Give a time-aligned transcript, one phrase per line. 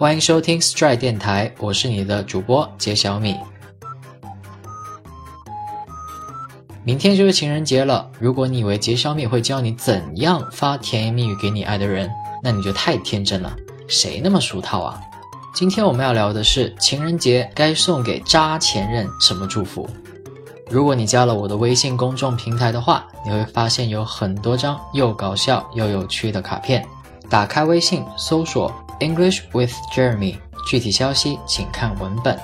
[0.00, 3.36] 欢迎收听 Stride 电台，我是你的主播杰小米。
[6.82, 12.10] 明天就是情人节了，如果你以为杰小米会教你怎样发甜言蜜语给你爱的人，
[12.42, 13.54] 那你就太天真了。
[13.88, 14.98] 谁那么俗套啊？
[15.54, 19.86] 今天我们要聊的是情人节该送给渣前任什么祝福。
[20.70, 26.82] 如果你加了我的微信公众平台的话，你会发现有很多张又搞笑又有趣的卡片。
[27.28, 30.36] 打开微信搜索 English with Jeremy，
[30.66, 32.38] 具体消息请看文本。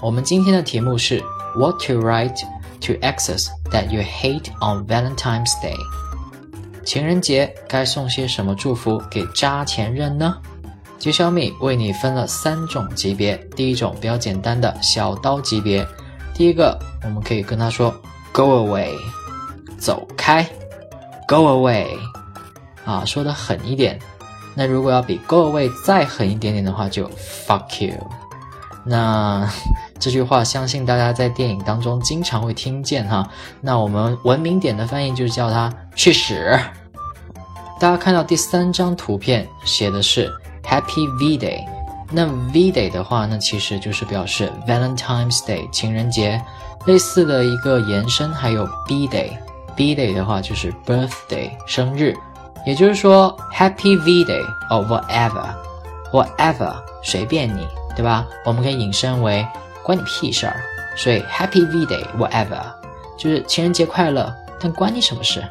[0.00, 1.22] 我们今天的题目是
[1.56, 2.38] What to write
[2.82, 5.74] to exes that you hate on Valentine's Day？
[6.84, 10.36] 情人节该送些什么祝福给渣前任呢？
[10.98, 15.86] 杰小米为你分了三种级别，第一种比较简单的小刀级别。
[16.34, 17.90] 第一个，我们可以跟他说
[18.32, 18.94] “Go away”，
[19.78, 20.46] 走开
[21.26, 21.86] ，“Go away”，
[22.84, 23.98] 啊，说的狠一点。
[24.56, 27.06] 那如果要比 “Go away” 再狠一点点的话，就
[27.46, 27.94] “Fuck you”。
[28.84, 29.46] 那
[30.00, 33.28] 这句话相信大家在电影当中经常会听见哈。
[33.60, 36.58] 那我们文明点的翻译就是叫他去死。
[37.78, 40.32] 大家看到第三张图片写的是
[40.64, 41.62] “Happy V Day”。
[42.10, 46.40] 那 V Day 的话，那其实就是表示 Valentine's Day 情人节，
[46.86, 52.14] 类似的一个延伸还有 B Day，B Day 的话就是 Birthday 生日，
[52.66, 58.26] 也就是说 Happy V Day or whatever，whatever 随便你，对吧？
[58.44, 59.46] 我们可以引申为
[59.82, 60.56] 关你屁事儿，
[60.96, 62.60] 所以 Happy V Day whatever
[63.16, 65.42] 就是情人节快乐，但关你什么事？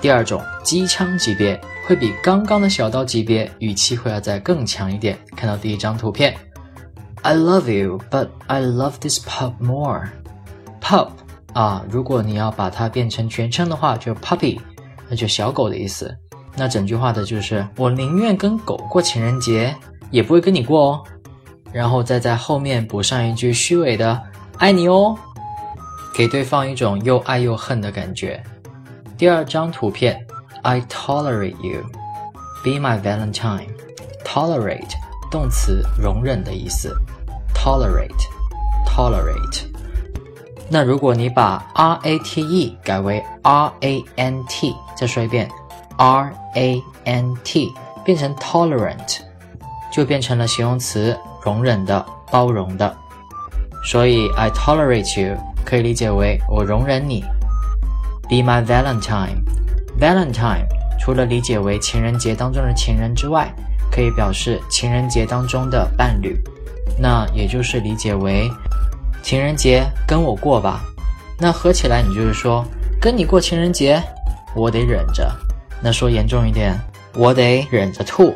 [0.00, 1.60] 第二种机枪级别。
[1.84, 5.18] 会比刚刚的小刀级别语气会要再更强一点。
[5.34, 6.32] 看到第一张图片
[7.22, 10.08] ，I love you, but I love this pup more.
[10.80, 11.08] Pup
[11.54, 14.60] 啊，如果你要把它变成全称的话，就 puppy，
[15.08, 16.16] 那就小狗的意思。
[16.56, 19.74] 那整句话的就是我宁愿跟狗过情人节，
[20.10, 21.04] 也不会跟你过哦。
[21.72, 24.20] 然后再在后面补上一句虚伪的
[24.58, 25.16] 爱你哦，
[26.14, 28.42] 给对方一种又爱又恨的感觉。
[29.16, 30.18] 第二张图片。
[30.64, 31.82] I tolerate you,
[32.62, 33.66] be my Valentine.
[34.24, 34.92] Tolerate
[35.28, 36.96] 动词容忍的意思。
[37.52, 38.14] Tolerate,
[38.86, 39.64] tolerate。
[40.68, 45.50] 那如果你把 R A T E 改为 R A N T，再说一遍
[45.96, 47.72] ，R A N T
[48.04, 49.18] 变成 tolerant，
[49.92, 52.94] 就变成了形容词，容忍的、包容的。
[53.84, 57.24] 所以 I tolerate you 可以理解为我容忍你。
[58.28, 59.42] Be my Valentine。
[60.00, 60.66] Valentine
[61.00, 63.52] 除了理解为情人节当中的情人之外，
[63.90, 66.40] 可以表示情人节当中的伴侣，
[66.98, 68.50] 那也就是理解为
[69.22, 70.80] 情人节跟我过吧。
[71.38, 72.64] 那合起来，你就是说
[73.00, 74.00] 跟你过情人节，
[74.54, 75.30] 我得忍着。
[75.82, 76.78] 那说严重一点，
[77.14, 78.34] 我得忍着吐。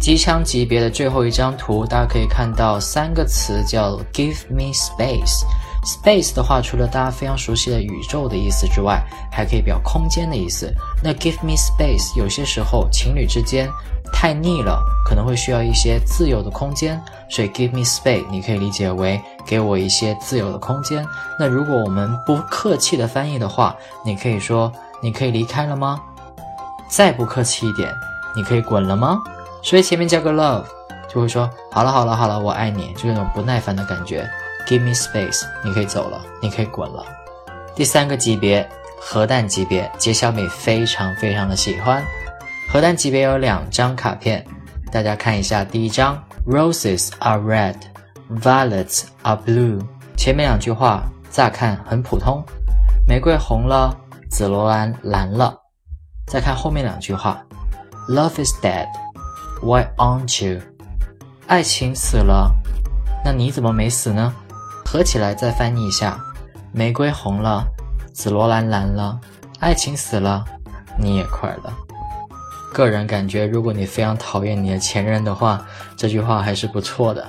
[0.00, 5.44] 机枪级别的最后一张图，大家可以看到三个词叫 “give me space”。
[5.82, 10.72] Space 的话，除了大家非常熟悉的宇宙的意思之外，还可以表空间的意思。
[11.02, 13.68] 那 Give me space，有些时候情侣之间
[14.12, 21.06] 太腻了，可能会需要一些自由的空间，所以 Give me space，你可以理解为给我一些自由的空间。
[21.38, 24.70] 那如果我们不客气的翻译的话，你可以说
[25.02, 25.98] 你可以离开了吗？
[26.90, 27.94] 再不客气一点，
[28.34, 29.18] 你可以滚了吗？
[29.62, 30.64] 所以前面加个 love，
[31.08, 34.28] 就会说好了好了好了，我爱你，就那种不耐烦的感觉。
[34.66, 37.04] Give me space，你可以走了，你可以滚了。
[37.74, 38.68] 第三个级别，
[39.00, 42.04] 核弹级别，杰小美非常非常的喜欢。
[42.70, 44.44] 核弹级别有两张卡片，
[44.92, 45.64] 大家看一下。
[45.64, 47.76] 第一张，Roses are red,
[48.40, 49.80] violets are blue。
[50.16, 52.44] 前面两句话乍看很普通，
[53.08, 53.96] 玫瑰红了，
[54.30, 55.59] 紫罗兰蓝了。
[56.30, 57.42] 再看后面两句话
[58.08, 58.86] ，Love is dead,
[59.60, 60.60] why aren't you？
[61.48, 62.48] 爱情死了，
[63.24, 64.32] 那你怎么没死呢？
[64.86, 66.20] 合起来再翻译一下：
[66.70, 67.66] 玫瑰红了，
[68.12, 69.18] 紫罗兰蓝了，
[69.58, 70.44] 爱情死了，
[70.96, 71.72] 你也快乐。
[72.72, 75.60] 个人感觉，如果你非常讨厌你的前任的话，
[75.96, 77.28] 这句话还是不错的。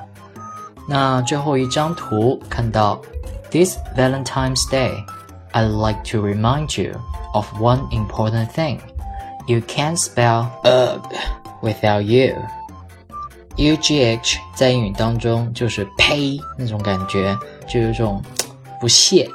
[0.87, 3.01] 那最后一张图看到
[3.49, 5.03] ，This Valentine's Day,
[5.53, 7.00] I'd like to remind you
[7.33, 8.80] of one important thing:
[9.48, 11.01] you can't spell ugh
[11.62, 12.36] without you.
[13.57, 17.38] U G H 在英语当中就是呸那种感觉，
[17.68, 18.21] 就有种
[18.80, 19.30] 不屑，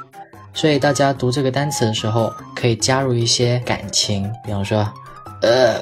[0.53, 4.79] 所以大家读这个单词的时候可以加入一些感情，比方说，
[5.43, 5.79] 呃，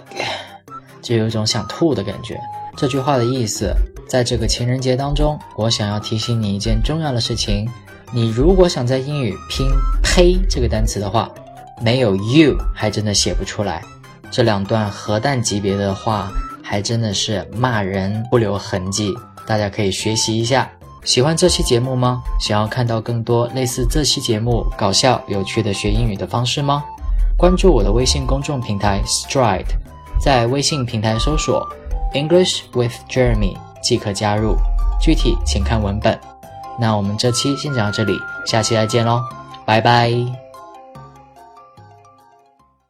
[1.01, 2.37] 就有一种想吐的感觉。
[2.75, 3.73] 这句话的意思，
[4.07, 7.65] 在这个情人节当中，我想要提醒你一件重要的事情：
[8.15, 9.67] 你如果想在英语拼
[10.01, 11.29] 呸这个单词的话，
[11.81, 13.83] 没有 you 还真的写不出来。
[14.31, 16.31] 这两段核弹级别的话。
[16.67, 19.13] 还真的是骂人不留痕迹，
[19.45, 20.67] 大家可以学习一下。
[21.03, 22.23] 喜欢这期节目吗？
[22.39, 26.83] 想要看到更多类似这期节目搞笑有趣的学英语的方式吗？
[27.37, 29.75] 关注我的微信公众平台 Stride，
[30.19, 31.63] 在微信平台搜索
[32.15, 34.55] English with Jeremy 即可加入，
[34.99, 36.19] 具体请看文本。
[36.79, 39.21] 那我们这期先讲到这里，下期再见喽，
[39.65, 40.44] 拜拜。